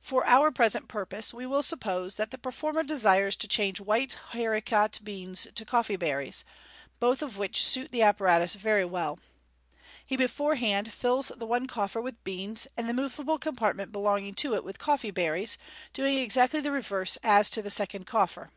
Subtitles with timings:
[0.00, 4.98] For our present purpose we will suppose that the performer desires to change white haricot
[5.04, 6.42] beans to coffee berries,
[6.98, 9.20] both of which suit the apparatus very well.
[10.04, 14.64] He beforehand fills the one coffer with beans, and the moveable compartment belonging to it
[14.64, 15.58] with coffee berries,
[15.92, 18.50] doing exactly the reverse as to the second coffer.